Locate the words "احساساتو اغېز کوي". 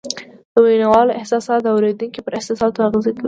2.39-3.19